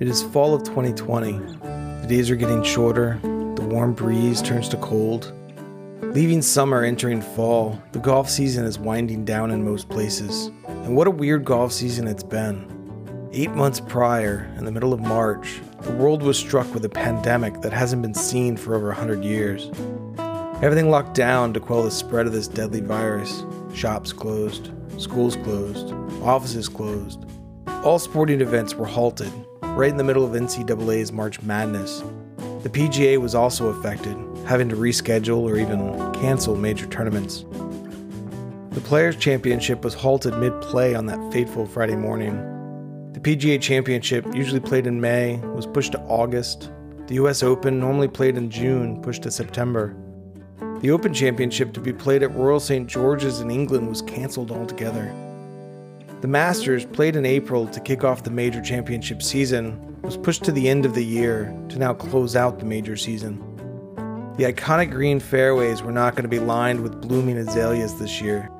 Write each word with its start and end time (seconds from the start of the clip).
It 0.00 0.08
is 0.08 0.22
fall 0.22 0.54
of 0.54 0.62
2020. 0.62 1.32
The 1.32 2.06
days 2.08 2.30
are 2.30 2.34
getting 2.34 2.62
shorter, 2.62 3.18
the 3.22 3.68
warm 3.70 3.92
breeze 3.92 4.40
turns 4.40 4.66
to 4.70 4.78
cold. 4.78 5.30
Leaving 6.00 6.40
summer, 6.40 6.82
entering 6.82 7.20
fall, 7.20 7.78
the 7.92 7.98
golf 7.98 8.30
season 8.30 8.64
is 8.64 8.78
winding 8.78 9.26
down 9.26 9.50
in 9.50 9.62
most 9.62 9.90
places. 9.90 10.46
And 10.66 10.96
what 10.96 11.06
a 11.06 11.10
weird 11.10 11.44
golf 11.44 11.70
season 11.70 12.06
it's 12.06 12.22
been. 12.22 13.28
Eight 13.32 13.50
months 13.50 13.78
prior, 13.78 14.50
in 14.56 14.64
the 14.64 14.72
middle 14.72 14.94
of 14.94 15.00
March, 15.00 15.60
the 15.82 15.92
world 15.92 16.22
was 16.22 16.38
struck 16.38 16.72
with 16.72 16.86
a 16.86 16.88
pandemic 16.88 17.60
that 17.60 17.74
hasn't 17.74 18.00
been 18.00 18.14
seen 18.14 18.56
for 18.56 18.74
over 18.74 18.86
100 18.86 19.22
years. 19.22 19.70
Everything 20.62 20.88
locked 20.88 21.12
down 21.12 21.52
to 21.52 21.60
quell 21.60 21.82
the 21.82 21.90
spread 21.90 22.26
of 22.26 22.32
this 22.32 22.48
deadly 22.48 22.80
virus. 22.80 23.44
Shops 23.74 24.14
closed, 24.14 24.70
schools 24.96 25.36
closed, 25.36 25.92
offices 26.22 26.70
closed. 26.70 27.26
All 27.84 27.98
sporting 27.98 28.40
events 28.40 28.74
were 28.74 28.86
halted, 28.86 29.30
right 29.80 29.90
in 29.90 29.96
the 29.96 30.04
middle 30.04 30.26
of 30.26 30.32
NCAA's 30.32 31.10
March 31.10 31.40
Madness. 31.40 32.00
The 32.62 32.68
PGA 32.68 33.16
was 33.16 33.34
also 33.34 33.68
affected, 33.68 34.14
having 34.44 34.68
to 34.68 34.76
reschedule 34.76 35.40
or 35.40 35.56
even 35.56 36.12
cancel 36.12 36.54
major 36.54 36.86
tournaments. 36.86 37.46
The 38.72 38.82
Players' 38.82 39.16
Championship 39.16 39.82
was 39.82 39.94
halted 39.94 40.36
mid 40.36 40.60
play 40.60 40.94
on 40.94 41.06
that 41.06 41.32
fateful 41.32 41.64
Friday 41.64 41.96
morning. 41.96 42.36
The 43.14 43.20
PGA 43.20 43.58
Championship, 43.58 44.26
usually 44.34 44.60
played 44.60 44.86
in 44.86 45.00
May, 45.00 45.38
was 45.54 45.66
pushed 45.66 45.92
to 45.92 46.00
August. 46.00 46.70
The 47.06 47.14
US 47.14 47.42
Open, 47.42 47.80
normally 47.80 48.08
played 48.08 48.36
in 48.36 48.50
June, 48.50 49.00
pushed 49.00 49.22
to 49.22 49.30
September. 49.30 49.96
The 50.80 50.90
Open 50.90 51.14
Championship 51.14 51.72
to 51.72 51.80
be 51.80 51.94
played 51.94 52.22
at 52.22 52.34
Royal 52.34 52.60
St. 52.60 52.86
George's 52.86 53.40
in 53.40 53.50
England 53.50 53.88
was 53.88 54.02
cancelled 54.02 54.50
altogether. 54.50 55.10
The 56.20 56.28
Masters, 56.28 56.84
played 56.84 57.16
in 57.16 57.24
April 57.24 57.66
to 57.68 57.80
kick 57.80 58.04
off 58.04 58.24
the 58.24 58.30
major 58.30 58.60
championship 58.60 59.22
season, 59.22 59.96
was 60.02 60.18
pushed 60.18 60.44
to 60.44 60.52
the 60.52 60.68
end 60.68 60.84
of 60.84 60.94
the 60.94 61.02
year 61.02 61.46
to 61.70 61.78
now 61.78 61.94
close 61.94 62.36
out 62.36 62.58
the 62.58 62.66
major 62.66 62.94
season. 62.94 63.38
The 64.36 64.44
iconic 64.44 64.90
green 64.90 65.18
fairways 65.18 65.82
were 65.82 65.92
not 65.92 66.16
going 66.16 66.24
to 66.24 66.28
be 66.28 66.38
lined 66.38 66.82
with 66.82 67.00
blooming 67.00 67.38
azaleas 67.38 67.98
this 67.98 68.20
year. 68.20 68.50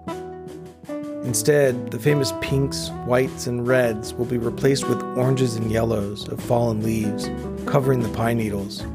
Instead, 1.22 1.90
the 1.90 1.98
famous 1.98 2.32
pinks, 2.40 2.88
whites, 3.04 3.46
and 3.46 3.68
reds 3.68 4.14
will 4.14 4.24
be 4.24 4.38
replaced 4.38 4.88
with 4.88 5.02
oranges 5.18 5.56
and 5.56 5.70
yellows 5.70 6.26
of 6.30 6.42
fallen 6.42 6.82
leaves, 6.82 7.28
covering 7.66 8.00
the 8.00 8.08
pine 8.08 8.38
needles. 8.38 8.86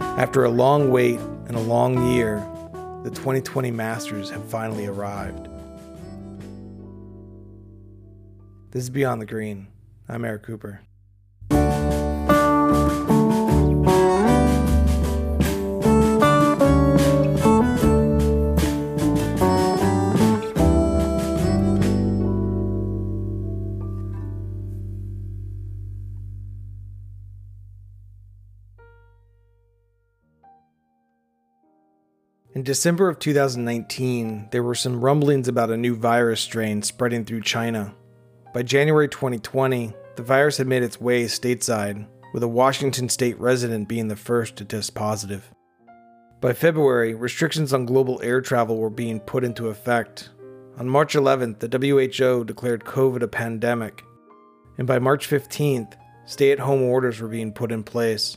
After 0.00 0.42
a 0.42 0.50
long 0.50 0.90
wait 0.90 1.20
and 1.46 1.54
a 1.54 1.60
long 1.60 2.12
year, 2.12 2.44
the 3.04 3.10
2020 3.10 3.70
Masters 3.70 4.28
have 4.30 4.44
finally 4.44 4.86
arrived. 4.86 5.51
This 8.72 8.84
is 8.84 8.90
Beyond 8.90 9.20
the 9.20 9.26
Green. 9.26 9.66
I'm 10.08 10.24
Eric 10.24 10.44
Cooper. 10.44 10.80
In 32.54 32.62
December 32.62 33.10
of 33.10 33.18
2019, 33.18 34.48
there 34.50 34.62
were 34.62 34.74
some 34.74 35.04
rumblings 35.04 35.46
about 35.46 35.68
a 35.68 35.76
new 35.76 35.94
virus 35.94 36.40
strain 36.40 36.80
spreading 36.80 37.26
through 37.26 37.42
China. 37.42 37.94
By 38.52 38.62
January 38.62 39.08
2020, 39.08 39.94
the 40.16 40.22
virus 40.22 40.58
had 40.58 40.66
made 40.66 40.82
its 40.82 41.00
way 41.00 41.24
stateside, 41.24 42.06
with 42.34 42.42
a 42.42 42.48
Washington 42.48 43.08
state 43.08 43.40
resident 43.40 43.88
being 43.88 44.08
the 44.08 44.16
first 44.16 44.56
to 44.56 44.66
test 44.66 44.94
positive. 44.94 45.50
By 46.42 46.52
February, 46.52 47.14
restrictions 47.14 47.72
on 47.72 47.86
global 47.86 48.20
air 48.22 48.42
travel 48.42 48.76
were 48.76 48.90
being 48.90 49.20
put 49.20 49.42
into 49.42 49.68
effect. 49.68 50.28
On 50.76 50.86
March 50.86 51.14
11th, 51.14 51.60
the 51.60 51.78
WHO 51.78 52.44
declared 52.44 52.84
COVID 52.84 53.22
a 53.22 53.28
pandemic. 53.28 54.02
And 54.76 54.86
by 54.86 54.98
March 54.98 55.30
15th, 55.30 55.94
stay 56.26 56.52
at 56.52 56.58
home 56.58 56.82
orders 56.82 57.20
were 57.20 57.28
being 57.28 57.52
put 57.52 57.72
in 57.72 57.82
place. 57.82 58.36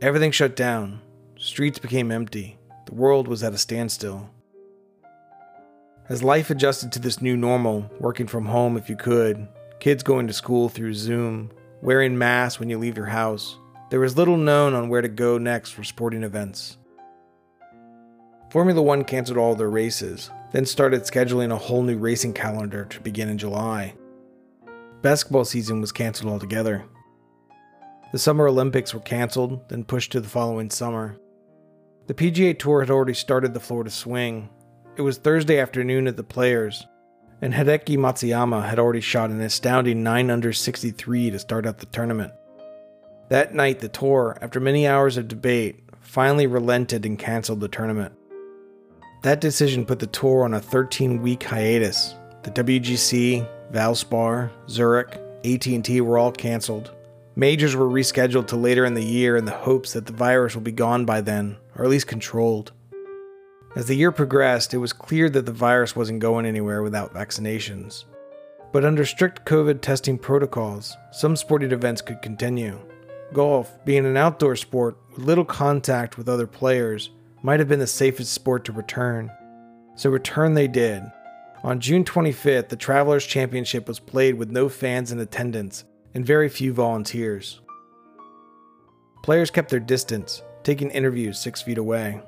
Everything 0.00 0.30
shut 0.30 0.56
down, 0.56 1.02
streets 1.36 1.78
became 1.78 2.10
empty, 2.10 2.58
the 2.86 2.94
world 2.94 3.28
was 3.28 3.42
at 3.42 3.52
a 3.52 3.58
standstill. 3.58 4.30
As 6.12 6.22
life 6.22 6.50
adjusted 6.50 6.92
to 6.92 6.98
this 6.98 7.22
new 7.22 7.38
normal, 7.38 7.90
working 7.98 8.26
from 8.26 8.44
home 8.44 8.76
if 8.76 8.90
you 8.90 8.96
could, 8.96 9.48
kids 9.80 10.02
going 10.02 10.26
to 10.26 10.34
school 10.34 10.68
through 10.68 10.92
Zoom, 10.92 11.50
wearing 11.80 12.18
masks 12.18 12.60
when 12.60 12.68
you 12.68 12.76
leave 12.76 12.98
your 12.98 13.06
house, 13.06 13.56
there 13.88 13.98
was 13.98 14.14
little 14.14 14.36
known 14.36 14.74
on 14.74 14.90
where 14.90 15.00
to 15.00 15.08
go 15.08 15.38
next 15.38 15.70
for 15.70 15.82
sporting 15.82 16.22
events. 16.22 16.76
Formula 18.50 18.82
One 18.82 19.04
canceled 19.04 19.38
all 19.38 19.54
their 19.54 19.70
races, 19.70 20.30
then 20.52 20.66
started 20.66 21.04
scheduling 21.04 21.50
a 21.50 21.56
whole 21.56 21.82
new 21.82 21.96
racing 21.96 22.34
calendar 22.34 22.84
to 22.84 23.00
begin 23.00 23.30
in 23.30 23.38
July. 23.38 23.94
Basketball 25.00 25.46
season 25.46 25.80
was 25.80 25.92
canceled 25.92 26.30
altogether. 26.30 26.84
The 28.12 28.18
Summer 28.18 28.48
Olympics 28.48 28.92
were 28.92 29.00
canceled, 29.00 29.66
then 29.70 29.82
pushed 29.82 30.12
to 30.12 30.20
the 30.20 30.28
following 30.28 30.68
summer. 30.68 31.16
The 32.06 32.12
PGA 32.12 32.58
Tour 32.58 32.80
had 32.80 32.90
already 32.90 33.14
started 33.14 33.54
the 33.54 33.60
Florida 33.60 33.88
Swing, 33.88 34.50
it 34.96 35.02
was 35.02 35.16
Thursday 35.16 35.58
afternoon 35.58 36.06
at 36.06 36.16
the 36.16 36.22
Players, 36.22 36.86
and 37.40 37.54
Hideki 37.54 37.96
Matsuyama 37.96 38.68
had 38.68 38.78
already 38.78 39.00
shot 39.00 39.30
an 39.30 39.40
astounding 39.40 40.02
9 40.02 40.30
under 40.30 40.52
63 40.52 41.30
to 41.30 41.38
start 41.38 41.66
out 41.66 41.78
the 41.78 41.86
tournament. 41.86 42.32
That 43.28 43.54
night, 43.54 43.80
the 43.80 43.88
tour, 43.88 44.36
after 44.42 44.60
many 44.60 44.86
hours 44.86 45.16
of 45.16 45.28
debate, 45.28 45.80
finally 46.00 46.46
relented 46.46 47.06
and 47.06 47.18
canceled 47.18 47.60
the 47.60 47.68
tournament. 47.68 48.12
That 49.22 49.40
decision 49.40 49.86
put 49.86 49.98
the 49.98 50.06
tour 50.08 50.44
on 50.44 50.52
a 50.52 50.60
13 50.60 51.22
week 51.22 51.42
hiatus. 51.44 52.14
The 52.42 52.50
WGC, 52.50 53.48
Valspar, 53.72 54.50
Zurich, 54.68 55.18
AT&T 55.44 56.00
were 56.02 56.18
all 56.18 56.32
canceled. 56.32 56.92
Majors 57.34 57.74
were 57.74 57.88
rescheduled 57.88 58.48
to 58.48 58.56
later 58.56 58.84
in 58.84 58.92
the 58.92 59.04
year 59.04 59.36
in 59.36 59.46
the 59.46 59.52
hopes 59.52 59.94
that 59.94 60.04
the 60.04 60.12
virus 60.12 60.54
will 60.54 60.62
be 60.62 60.72
gone 60.72 61.06
by 61.06 61.22
then, 61.22 61.56
or 61.76 61.84
at 61.84 61.90
least 61.90 62.06
controlled. 62.06 62.72
As 63.74 63.86
the 63.86 63.96
year 63.96 64.12
progressed, 64.12 64.74
it 64.74 64.78
was 64.78 64.92
clear 64.92 65.30
that 65.30 65.46
the 65.46 65.52
virus 65.52 65.96
wasn't 65.96 66.20
going 66.20 66.44
anywhere 66.44 66.82
without 66.82 67.14
vaccinations. 67.14 68.04
But 68.70 68.84
under 68.84 69.04
strict 69.06 69.46
COVID 69.46 69.80
testing 69.80 70.18
protocols, 70.18 70.94
some 71.10 71.36
sporting 71.36 71.72
events 71.72 72.02
could 72.02 72.20
continue. 72.20 72.78
Golf, 73.32 73.82
being 73.86 74.04
an 74.04 74.18
outdoor 74.18 74.56
sport 74.56 74.98
with 75.10 75.24
little 75.24 75.44
contact 75.44 76.18
with 76.18 76.28
other 76.28 76.46
players, 76.46 77.10
might 77.42 77.60
have 77.60 77.68
been 77.68 77.78
the 77.78 77.86
safest 77.86 78.32
sport 78.32 78.64
to 78.66 78.72
return. 78.72 79.30
So 79.96 80.10
return 80.10 80.52
they 80.52 80.68
did. 80.68 81.02
On 81.64 81.80
June 81.80 82.04
25th, 82.04 82.68
the 82.68 82.76
Travelers 82.76 83.24
Championship 83.24 83.88
was 83.88 83.98
played 83.98 84.34
with 84.34 84.50
no 84.50 84.68
fans 84.68 85.12
in 85.12 85.18
attendance 85.18 85.84
and 86.14 86.26
very 86.26 86.50
few 86.50 86.74
volunteers. 86.74 87.60
Players 89.22 89.50
kept 89.50 89.70
their 89.70 89.80
distance, 89.80 90.42
taking 90.62 90.90
interviews 90.90 91.38
six 91.38 91.62
feet 91.62 91.78
away. 91.78 92.20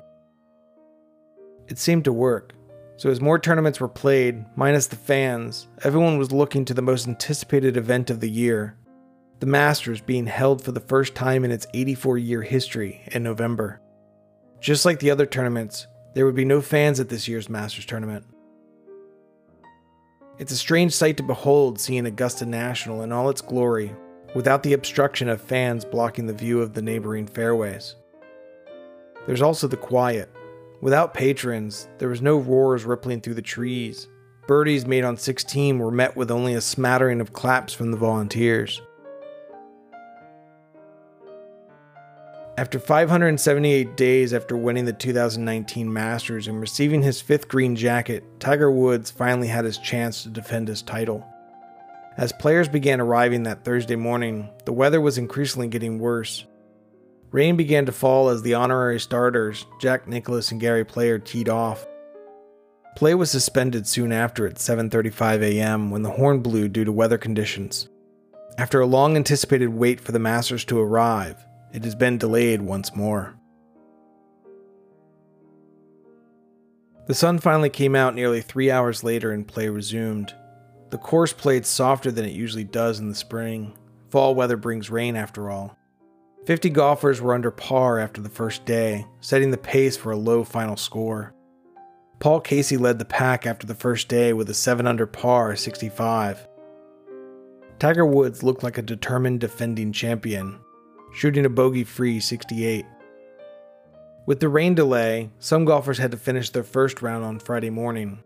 It 1.67 1.77
seemed 1.77 2.05
to 2.05 2.13
work. 2.13 2.53
So, 2.97 3.09
as 3.09 3.19
more 3.19 3.39
tournaments 3.39 3.79
were 3.79 3.89
played, 3.89 4.45
minus 4.55 4.87
the 4.87 4.95
fans, 4.95 5.67
everyone 5.83 6.17
was 6.17 6.31
looking 6.31 6.63
to 6.65 6.73
the 6.73 6.81
most 6.81 7.07
anticipated 7.07 7.75
event 7.75 8.09
of 8.09 8.21
the 8.21 8.29
year 8.29 8.77
the 9.39 9.45
Masters 9.45 10.01
being 10.01 10.27
held 10.27 10.63
for 10.63 10.71
the 10.71 10.79
first 10.79 11.13
time 11.13 11.43
in 11.43 11.51
its 11.51 11.67
84 11.73 12.17
year 12.17 12.41
history 12.41 13.01
in 13.11 13.23
November. 13.23 13.81
Just 14.59 14.85
like 14.85 14.99
the 14.99 15.11
other 15.11 15.25
tournaments, 15.25 15.87
there 16.13 16.25
would 16.25 16.35
be 16.35 16.45
no 16.45 16.61
fans 16.61 16.99
at 16.99 17.09
this 17.09 17.27
year's 17.27 17.49
Masters 17.49 17.85
tournament. 17.85 18.25
It's 20.37 20.51
a 20.51 20.57
strange 20.57 20.93
sight 20.93 21.17
to 21.17 21.23
behold 21.23 21.79
seeing 21.79 22.05
Augusta 22.05 22.45
National 22.45 23.01
in 23.01 23.11
all 23.11 23.29
its 23.29 23.41
glory, 23.41 23.93
without 24.33 24.63
the 24.63 24.73
obstruction 24.73 25.29
of 25.29 25.41
fans 25.41 25.85
blocking 25.85 26.25
the 26.25 26.33
view 26.33 26.61
of 26.61 26.73
the 26.73 26.81
neighboring 26.81 27.27
fairways. 27.27 27.95
There's 29.27 29.41
also 29.41 29.67
the 29.67 29.77
quiet, 29.77 30.29
Without 30.81 31.13
patrons, 31.13 31.87
there 31.97 32.09
was 32.09 32.21
no 32.21 32.37
roars 32.37 32.85
rippling 32.85 33.21
through 33.21 33.33
the 33.33 33.41
trees. 33.41 34.07
Birdies 34.47 34.85
made 34.85 35.03
on 35.03 35.17
16 35.17 35.79
were 35.79 35.91
met 35.91 36.15
with 36.15 36.29
only 36.29 36.53
a 36.53 36.61
smattering 36.61 37.21
of 37.21 37.33
claps 37.33 37.73
from 37.73 37.91
the 37.91 37.97
volunteers. 37.97 38.81
After 42.57 42.79
578 42.79 43.97
days 43.97 44.33
after 44.33 44.55
winning 44.55 44.85
the 44.85 44.93
2019 44.93 45.91
Masters 45.91 46.47
and 46.47 46.61
receiving 46.61 47.01
his 47.01 47.19
fifth 47.19 47.49
green 47.49 47.75
jacket, 47.75 48.23
Tiger 48.39 48.71
Woods 48.71 49.11
finally 49.11 49.47
had 49.47 49.65
his 49.65 49.77
chance 49.77 50.23
to 50.23 50.29
defend 50.29 50.69
his 50.69 50.81
title. 50.81 51.25
As 52.17 52.31
players 52.31 52.69
began 52.69 53.01
arriving 53.01 53.43
that 53.43 53.65
Thursday 53.65 53.97
morning, 53.97 54.49
the 54.63 54.71
weather 54.71 55.01
was 55.01 55.17
increasingly 55.17 55.67
getting 55.67 55.99
worse. 55.99 56.45
Rain 57.31 57.57
began 57.57 57.85
to 57.85 57.91
fall 57.91 58.29
as 58.29 58.41
the 58.41 58.53
honorary 58.53 58.99
starters, 58.99 59.65
Jack 59.79 60.07
Nicklaus 60.07 60.51
and 60.51 60.61
Gary 60.61 60.85
Player, 60.85 61.19
teed 61.19 61.49
off. 61.49 61.85
Play 62.95 63.13
was 63.13 63.29
suspended 63.29 63.85
soon 63.87 64.13
after 64.13 64.47
at 64.47 64.55
7:35 64.55 65.41
a.m. 65.41 65.91
when 65.91 66.01
the 66.01 66.11
horn 66.11 66.39
blew 66.39 66.69
due 66.69 66.85
to 66.85 66.91
weather 66.91 67.17
conditions. 67.17 67.89
After 68.57 68.79
a 68.79 68.85
long 68.85 69.17
anticipated 69.17 69.67
wait 69.67 69.99
for 69.99 70.13
the 70.13 70.19
Masters 70.19 70.63
to 70.65 70.79
arrive, 70.79 71.45
it 71.73 71.83
has 71.83 71.93
been 71.93 72.17
delayed 72.17 72.61
once 72.61 72.95
more. 72.95 73.35
The 77.07 77.13
sun 77.13 77.39
finally 77.39 77.69
came 77.69 77.95
out 77.95 78.15
nearly 78.15 78.41
three 78.41 78.71
hours 78.71 79.03
later 79.03 79.31
and 79.31 79.45
play 79.45 79.67
resumed. 79.67 80.33
The 80.89 80.97
course 80.97 81.33
played 81.33 81.65
softer 81.65 82.11
than 82.11 82.23
it 82.23 82.31
usually 82.31 82.63
does 82.63 82.99
in 82.99 83.09
the 83.09 83.15
spring. 83.15 83.77
Fall 84.09 84.33
weather 84.33 84.55
brings 84.55 84.89
rain 84.89 85.17
after 85.17 85.49
all. 85.49 85.77
50 86.45 86.69
golfers 86.69 87.21
were 87.21 87.33
under 87.33 87.49
par 87.49 87.99
after 87.99 88.21
the 88.21 88.29
first 88.29 88.65
day, 88.65 89.07
setting 89.19 89.49
the 89.49 89.57
pace 89.57 89.97
for 89.97 90.11
a 90.11 90.17
low 90.17 90.43
final 90.43 90.77
score. 90.77 91.33
Paul 92.19 92.39
Casey 92.39 92.77
led 92.77 92.99
the 92.99 93.05
pack 93.05 93.47
after 93.47 93.65
the 93.65 93.73
first 93.73 94.07
day 94.07 94.31
with 94.31 94.49
a 94.49 94.53
7 94.53 94.85
under 94.85 95.07
par 95.07 95.55
65. 95.55 96.47
Tiger 97.79 98.05
Woods 98.05 98.43
looked 98.43 98.63
like 98.63 98.77
a 98.77 98.83
determined 98.83 99.39
defending 99.39 99.91
champion, 99.91 100.59
shooting 101.13 101.45
a 101.45 101.49
bogey 101.49 101.83
free 101.83 102.19
68. 102.19 102.85
With 104.27 104.39
the 104.39 104.49
rain 104.49 104.75
delay, 104.75 105.31
some 105.39 105.65
golfers 105.65 105.97
had 105.97 106.11
to 106.11 106.17
finish 106.17 106.51
their 106.51 106.63
first 106.63 107.01
round 107.01 107.25
on 107.25 107.39
Friday 107.39 107.69
morning. 107.69 108.23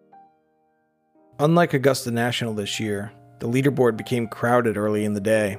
Unlike 1.40 1.74
Augusta 1.74 2.12
National 2.12 2.54
this 2.54 2.80
year, 2.80 3.14
the 3.40 3.48
leaderboard 3.48 3.96
became 3.96 4.28
crowded 4.28 4.78
early 4.78 5.06
in 5.06 5.14
the 5.14 5.22
day. 5.22 5.58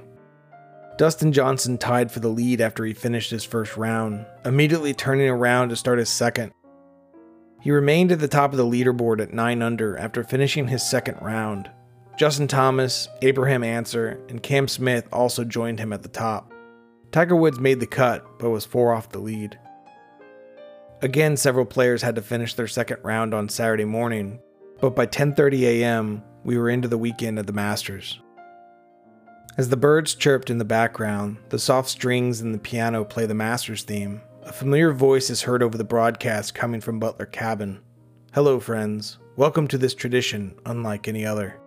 Dustin 0.96 1.32
Johnson 1.32 1.78
tied 1.78 2.12
for 2.12 2.20
the 2.20 2.28
lead 2.28 2.60
after 2.60 2.84
he 2.84 2.92
finished 2.92 3.30
his 3.30 3.44
first 3.44 3.76
round, 3.76 4.26
immediately 4.44 4.92
turning 4.92 5.28
around 5.28 5.70
to 5.70 5.76
start 5.76 5.98
his 5.98 6.10
second. 6.10 6.52
He 7.60 7.70
remained 7.70 8.12
at 8.12 8.20
the 8.20 8.28
top 8.28 8.52
of 8.52 8.56
the 8.56 8.64
leaderboard 8.64 9.20
at 9.20 9.32
9 9.32 9.62
under 9.62 9.96
after 9.98 10.24
finishing 10.24 10.68
his 10.68 10.82
second 10.82 11.18
round. 11.20 11.70
Justin 12.18 12.48
Thomas, 12.48 13.08
Abraham 13.22 13.64
Ancer, 13.64 14.20
and 14.28 14.42
Cam 14.42 14.68
Smith 14.68 15.08
also 15.12 15.44
joined 15.44 15.78
him 15.78 15.92
at 15.92 16.02
the 16.02 16.08
top. 16.08 16.52
Tiger 17.12 17.34
Woods 17.34 17.58
made 17.58 17.80
the 17.80 17.86
cut, 17.86 18.38
but 18.38 18.50
was 18.50 18.64
four 18.64 18.92
off 18.92 19.08
the 19.08 19.18
lead. 19.18 19.58
Again, 21.02 21.36
several 21.36 21.64
players 21.64 22.02
had 22.02 22.14
to 22.16 22.22
finish 22.22 22.54
their 22.54 22.68
second 22.68 22.98
round 23.02 23.32
on 23.32 23.48
Saturday 23.48 23.86
morning, 23.86 24.38
but 24.80 24.94
by 24.94 25.06
10:30 25.06 25.62
a.m., 25.62 26.22
we 26.44 26.58
were 26.58 26.70
into 26.70 26.88
the 26.88 26.98
weekend 26.98 27.38
at 27.38 27.46
the 27.46 27.52
Masters. 27.52 28.20
As 29.56 29.68
the 29.68 29.76
birds 29.76 30.14
chirped 30.14 30.48
in 30.48 30.58
the 30.58 30.64
background, 30.64 31.36
the 31.48 31.58
soft 31.58 31.88
strings 31.88 32.40
and 32.40 32.54
the 32.54 32.58
piano 32.58 33.04
play 33.04 33.26
the 33.26 33.34
Masters 33.34 33.82
theme. 33.82 34.22
A 34.44 34.52
familiar 34.52 34.92
voice 34.92 35.28
is 35.28 35.42
heard 35.42 35.60
over 35.60 35.76
the 35.76 35.82
broadcast 35.82 36.54
coming 36.54 36.80
from 36.80 37.00
Butler 37.00 37.26
Cabin. 37.26 37.80
Hello, 38.32 38.60
friends. 38.60 39.18
Welcome 39.34 39.66
to 39.68 39.76
this 39.76 39.92
tradition, 39.92 40.54
unlike 40.66 41.08
any 41.08 41.26
other. 41.26 41.58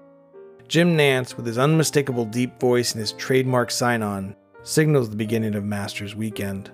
Jim 0.70 0.98
Nantz, 0.98 1.36
with 1.36 1.46
his 1.46 1.58
unmistakable 1.58 2.24
deep 2.24 2.58
voice 2.58 2.94
and 2.94 3.02
his 3.02 3.12
trademark 3.12 3.70
sign 3.70 4.02
on, 4.02 4.34
signals 4.64 5.10
the 5.10 5.18
beginning 5.18 5.54
of 5.54 5.66
Masters 5.66 6.16
weekend. 6.16 6.72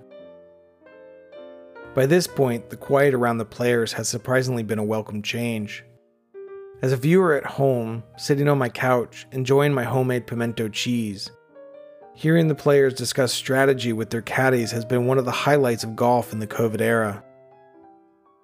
By 1.95 2.05
this 2.05 2.27
point, 2.27 2.69
the 2.69 2.77
quiet 2.77 3.15
around 3.15 3.39
the 3.39 3.45
players 3.45 3.93
has 3.93 4.07
surprisingly 4.07 4.61
been 4.61 4.79
a 4.79 4.83
welcome 4.83 5.23
change. 5.23 5.83
As 6.81 6.93
a 6.93 6.97
viewer 6.97 7.33
at 7.33 7.45
home, 7.45 8.03
sitting 8.17 8.47
on 8.47 8.57
my 8.57 8.69
couch, 8.69 9.27
enjoying 9.33 9.73
my 9.73 9.83
homemade 9.83 10.27
pimento 10.27 10.69
cheese, 10.69 11.29
hearing 12.13 12.47
the 12.47 12.55
players 12.55 12.93
discuss 12.93 13.33
strategy 13.33 13.91
with 13.91 14.09
their 14.09 14.21
caddies 14.21 14.71
has 14.71 14.85
been 14.85 15.05
one 15.05 15.17
of 15.17 15.25
the 15.25 15.31
highlights 15.31 15.83
of 15.83 15.97
golf 15.97 16.31
in 16.31 16.39
the 16.39 16.47
COVID 16.47 16.79
era. 16.79 17.21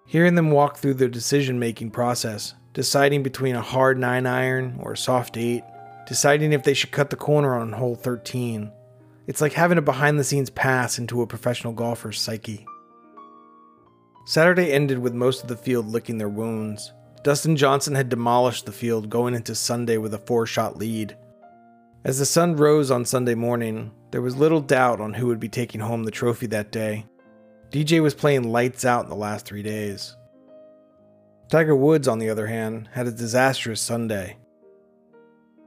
Hearing 0.06 0.36
them 0.36 0.52
walk 0.52 0.76
through 0.78 0.96
their 0.96 1.08
decision 1.08 1.60
making 1.60 1.92
process, 1.92 2.54
deciding 2.74 3.24
between 3.24 3.56
a 3.56 3.62
hard 3.62 3.98
9 3.98 4.26
iron 4.28 4.80
or 4.82 4.92
a 4.92 4.98
soft 4.98 5.38
8, 5.38 5.64
deciding 6.06 6.52
if 6.52 6.64
they 6.64 6.74
should 6.74 6.92
cut 6.92 7.10
the 7.10 7.16
corner 7.16 7.56
on 7.56 7.72
hole 7.72 7.96
13. 7.96 8.70
It's 9.28 9.40
like 9.40 9.54
having 9.54 9.78
a 9.78 9.82
behind 9.82 10.20
the 10.20 10.26
scenes 10.26 10.50
pass 10.50 11.00
into 11.00 11.22
a 11.22 11.28
professional 11.28 11.72
golfer's 11.72 12.20
psyche. 12.20 12.66
Saturday 14.26 14.74
ended 14.74 15.00
with 15.00 15.14
most 15.14 15.42
of 15.42 15.48
the 15.48 15.56
field 15.56 15.88
licking 15.88 16.18
their 16.18 16.28
wounds. 16.28 16.92
Dustin 17.26 17.56
Johnson 17.56 17.96
had 17.96 18.10
demolished 18.10 18.68
the 18.68 18.72
field 18.72 19.10
going 19.10 19.34
into 19.34 19.56
Sunday 19.56 19.98
with 19.98 20.14
a 20.14 20.20
four 20.20 20.46
shot 20.46 20.78
lead. 20.78 21.18
As 22.04 22.20
the 22.20 22.26
sun 22.26 22.56
rose 22.56 22.92
on 22.92 23.04
Sunday 23.04 23.34
morning, 23.34 23.92
there 24.12 24.22
was 24.22 24.36
little 24.38 24.62
doubt 24.62 25.02
on 25.02 25.16
who 25.16 25.26
would 25.26 25.40
be 25.40 25.50
taking 25.50 25.82
home 25.82 26.04
the 26.04 26.12
trophy 26.12 26.46
that 26.46 26.72
day. 26.72 27.08
DJ 27.72 28.00
was 28.00 28.14
playing 28.14 28.52
lights 28.52 28.86
out 28.86 29.06
in 29.06 29.10
the 29.10 29.16
last 29.16 29.44
three 29.44 29.64
days. 29.64 30.16
Tiger 31.50 31.76
Woods, 31.76 32.08
on 32.08 32.20
the 32.20 32.30
other 32.30 32.46
hand, 32.46 32.90
had 32.92 33.08
a 33.08 33.12
disastrous 33.12 33.82
Sunday. 33.82 34.38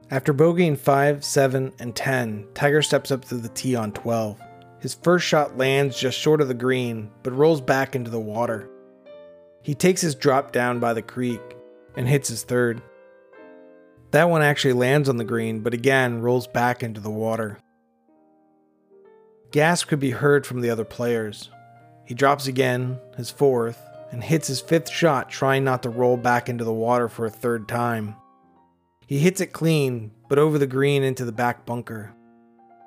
After 0.09 0.33
bogeying 0.33 0.77
5, 0.77 1.25
7, 1.25 1.73
and 1.77 1.93
10, 1.93 2.47
Tiger 2.53 2.81
steps 2.81 3.11
up 3.11 3.25
to 3.25 3.35
the 3.35 3.49
tee 3.49 3.75
on 3.75 3.91
12. 3.91 4.41
His 4.79 4.93
first 4.93 5.27
shot 5.27 5.57
lands 5.57 5.99
just 5.99 6.17
short 6.17 6.39
of 6.39 6.47
the 6.47 6.53
green, 6.53 7.11
but 7.21 7.33
rolls 7.33 7.59
back 7.59 7.97
into 7.97 8.09
the 8.09 8.17
water. 8.17 8.69
He 9.61 9.75
takes 9.75 10.01
his 10.01 10.15
drop 10.15 10.51
down 10.51 10.79
by 10.79 10.93
the 10.93 11.01
creek 11.01 11.41
and 11.95 12.07
hits 12.07 12.29
his 12.29 12.43
third. 12.43 12.81
That 14.11 14.29
one 14.29 14.41
actually 14.41 14.73
lands 14.73 15.09
on 15.09 15.17
the 15.17 15.23
green, 15.23 15.59
but 15.59 15.73
again 15.73 16.21
rolls 16.21 16.47
back 16.47 16.81
into 16.81 17.01
the 17.01 17.09
water. 17.09 17.59
Gasp 19.51 19.87
could 19.87 19.99
be 19.99 20.11
heard 20.11 20.45
from 20.45 20.61
the 20.61 20.69
other 20.69 20.85
players. 20.85 21.49
He 22.05 22.13
drops 22.13 22.47
again, 22.47 22.99
his 23.17 23.29
fourth, 23.29 23.79
and 24.11 24.23
hits 24.23 24.47
his 24.47 24.61
fifth 24.61 24.89
shot, 24.89 25.29
trying 25.29 25.63
not 25.63 25.83
to 25.83 25.89
roll 25.89 26.17
back 26.17 26.49
into 26.49 26.63
the 26.63 26.73
water 26.73 27.07
for 27.07 27.25
a 27.25 27.31
third 27.31 27.67
time. 27.67 28.15
He 29.05 29.19
hits 29.19 29.41
it 29.41 29.53
clean, 29.53 30.11
but 30.27 30.39
over 30.39 30.57
the 30.57 30.67
green 30.67 31.03
into 31.03 31.25
the 31.25 31.31
back 31.31 31.65
bunker. 31.65 32.13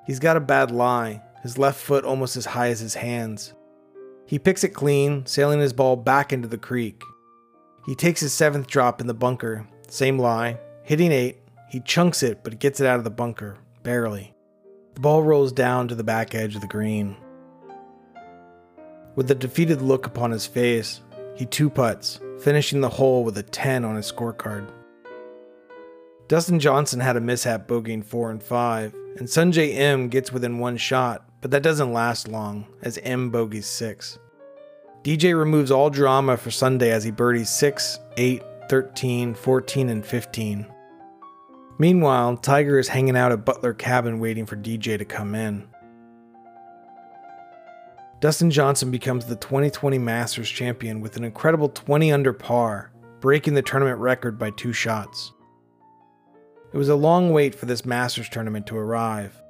He's 0.06 0.18
got 0.18 0.36
a 0.36 0.40
bad 0.40 0.70
lie, 0.70 1.22
his 1.42 1.58
left 1.58 1.80
foot 1.80 2.04
almost 2.04 2.36
as 2.36 2.46
high 2.46 2.68
as 2.68 2.80
his 2.80 2.94
hands. 2.94 3.54
He 4.26 4.38
picks 4.38 4.64
it 4.64 4.70
clean, 4.70 5.26
sailing 5.26 5.60
his 5.60 5.72
ball 5.72 5.96
back 5.96 6.32
into 6.32 6.48
the 6.48 6.58
creek. 6.58 7.02
He 7.86 7.94
takes 7.94 8.20
his 8.20 8.32
seventh 8.32 8.66
drop 8.66 9.00
in 9.00 9.06
the 9.06 9.14
bunker, 9.14 9.66
same 9.88 10.18
lie, 10.18 10.58
hitting 10.84 11.12
eight. 11.12 11.38
He 11.68 11.80
chunks 11.80 12.22
it, 12.22 12.44
but 12.44 12.58
gets 12.58 12.80
it 12.80 12.86
out 12.86 12.98
of 12.98 13.04
the 13.04 13.10
bunker, 13.10 13.58
barely. 13.82 14.34
The 14.94 15.00
ball 15.00 15.22
rolls 15.22 15.52
down 15.52 15.88
to 15.88 15.94
the 15.94 16.04
back 16.04 16.34
edge 16.34 16.54
of 16.54 16.60
the 16.60 16.66
green. 16.66 17.16
With 19.14 19.30
a 19.30 19.34
defeated 19.34 19.82
look 19.82 20.06
upon 20.06 20.30
his 20.30 20.46
face, 20.46 21.00
he 21.34 21.46
two 21.46 21.68
putts, 21.68 22.20
finishing 22.40 22.80
the 22.80 22.88
hole 22.88 23.24
with 23.24 23.36
a 23.38 23.42
10 23.42 23.84
on 23.84 23.96
his 23.96 24.10
scorecard. 24.10 24.68
Dustin 26.28 26.60
Johnson 26.60 27.00
had 27.00 27.16
a 27.16 27.20
mishap 27.20 27.66
bogeying 27.66 28.04
4 28.04 28.30
and 28.30 28.42
5, 28.42 28.94
and 29.18 29.28
Sungjae 29.28 29.74
Im 29.74 30.08
gets 30.08 30.32
within 30.32 30.58
one 30.58 30.76
shot, 30.76 31.28
but 31.42 31.50
that 31.50 31.62
doesn't 31.62 31.92
last 31.92 32.28
long, 32.28 32.66
as 32.82 32.96
Im 32.98 33.30
bogeys 33.30 33.66
6. 33.66 34.18
DJ 35.02 35.36
removes 35.36 35.72
all 35.72 35.90
drama 35.90 36.36
for 36.36 36.52
Sunday 36.52 36.92
as 36.92 37.02
he 37.02 37.10
birdies 37.10 37.50
6, 37.50 37.98
8, 38.16 38.42
13, 38.70 39.34
14, 39.34 39.88
and 39.88 40.06
15. 40.06 40.66
Meanwhile, 41.78 42.36
Tiger 42.36 42.78
is 42.78 42.86
hanging 42.86 43.16
out 43.16 43.32
at 43.32 43.44
Butler 43.44 43.74
Cabin 43.74 44.20
waiting 44.20 44.46
for 44.46 44.56
DJ 44.56 44.96
to 44.96 45.04
come 45.04 45.34
in. 45.34 45.66
Dustin 48.20 48.52
Johnson 48.52 48.92
becomes 48.92 49.24
the 49.24 49.34
2020 49.34 49.98
Masters 49.98 50.48
champion 50.48 51.00
with 51.00 51.16
an 51.16 51.24
incredible 51.24 51.68
20 51.70 52.12
under 52.12 52.32
par, 52.32 52.92
breaking 53.18 53.54
the 53.54 53.62
tournament 53.62 53.98
record 53.98 54.38
by 54.38 54.50
two 54.50 54.72
shots. 54.72 55.32
It 56.72 56.76
was 56.76 56.88
a 56.88 56.94
long 56.94 57.32
wait 57.32 57.52
for 57.52 57.66
this 57.66 57.84
Masters 57.84 58.28
tournament 58.28 58.68
to 58.68 58.76
arrive. 58.76 59.41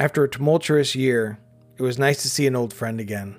After 0.00 0.22
a 0.22 0.30
tumultuous 0.30 0.94
year, 0.94 1.40
it 1.76 1.82
was 1.82 1.98
nice 1.98 2.22
to 2.22 2.30
see 2.30 2.46
an 2.46 2.54
old 2.54 2.72
friend 2.72 3.00
again. 3.00 3.34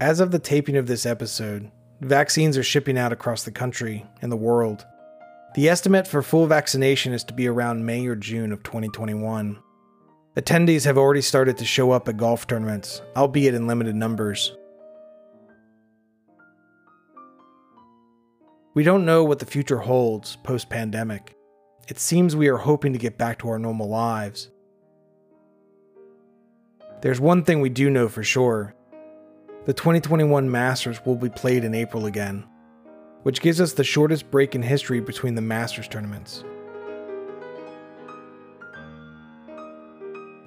As 0.00 0.18
of 0.18 0.30
the 0.30 0.38
taping 0.38 0.78
of 0.78 0.86
this 0.86 1.04
episode, 1.04 1.70
vaccines 2.00 2.56
are 2.56 2.62
shipping 2.62 2.96
out 2.96 3.12
across 3.12 3.44
the 3.44 3.50
country 3.50 4.06
and 4.22 4.32
the 4.32 4.36
world. 4.36 4.86
The 5.54 5.68
estimate 5.68 6.08
for 6.08 6.22
full 6.22 6.46
vaccination 6.46 7.12
is 7.12 7.24
to 7.24 7.34
be 7.34 7.46
around 7.46 7.84
May 7.84 8.06
or 8.06 8.16
June 8.16 8.50
of 8.50 8.62
2021. 8.62 9.58
Attendees 10.36 10.84
have 10.86 10.96
already 10.96 11.22
started 11.22 11.58
to 11.58 11.66
show 11.66 11.90
up 11.90 12.08
at 12.08 12.16
golf 12.16 12.46
tournaments, 12.46 13.02
albeit 13.14 13.54
in 13.54 13.66
limited 13.66 13.94
numbers. 13.94 14.56
We 18.76 18.84
don't 18.84 19.06
know 19.06 19.24
what 19.24 19.38
the 19.38 19.46
future 19.46 19.78
holds 19.78 20.36
post 20.36 20.68
pandemic. 20.68 21.34
It 21.88 21.98
seems 21.98 22.36
we 22.36 22.48
are 22.48 22.58
hoping 22.58 22.92
to 22.92 22.98
get 22.98 23.16
back 23.16 23.38
to 23.38 23.48
our 23.48 23.58
normal 23.58 23.88
lives. 23.88 24.50
There's 27.00 27.18
one 27.18 27.42
thing 27.42 27.62
we 27.62 27.70
do 27.70 27.88
know 27.88 28.06
for 28.10 28.22
sure 28.22 28.74
the 29.64 29.72
2021 29.72 30.50
Masters 30.50 31.00
will 31.06 31.16
be 31.16 31.30
played 31.30 31.64
in 31.64 31.74
April 31.74 32.04
again, 32.04 32.44
which 33.22 33.40
gives 33.40 33.62
us 33.62 33.72
the 33.72 33.82
shortest 33.82 34.30
break 34.30 34.54
in 34.54 34.60
history 34.62 35.00
between 35.00 35.36
the 35.36 35.40
Masters 35.40 35.88
tournaments. 35.88 36.44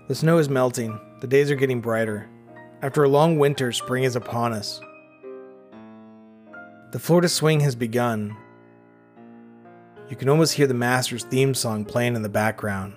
The 0.07 0.13
snow 0.13 0.37
is 0.37 0.49
melting, 0.49 0.99
the 1.21 1.27
days 1.27 1.49
are 1.49 1.55
getting 1.55 1.81
brighter. 1.81 2.29
After 2.83 3.03
a 3.03 3.09
long 3.09 3.39
winter, 3.39 3.71
spring 3.71 4.03
is 4.03 4.15
upon 4.15 4.53
us. 4.53 4.81
The 6.91 6.99
Florida 6.99 7.29
Swing 7.29 7.59
has 7.59 7.75
begun. 7.75 8.35
You 10.09 10.15
can 10.15 10.27
almost 10.27 10.53
hear 10.53 10.65
the 10.65 10.73
Masters 10.73 11.23
theme 11.23 11.53
song 11.53 11.85
playing 11.85 12.15
in 12.15 12.23
the 12.23 12.29
background. 12.29 12.93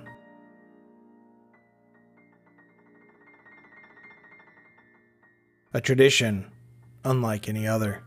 A 5.74 5.80
tradition 5.80 6.50
unlike 7.04 7.50
any 7.50 7.66
other. 7.66 8.02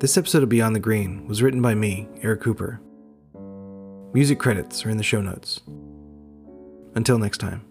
This 0.00 0.16
episode 0.16 0.44
of 0.44 0.48
Beyond 0.48 0.76
the 0.76 0.80
Green 0.80 1.26
was 1.26 1.42
written 1.42 1.60
by 1.60 1.74
me, 1.74 2.06
Eric 2.22 2.42
Cooper. 2.42 2.80
Music 4.14 4.38
credits 4.38 4.86
are 4.86 4.90
in 4.90 4.96
the 4.96 5.02
show 5.02 5.20
notes. 5.20 5.60
Until 6.94 7.18
next 7.18 7.38
time. 7.38 7.64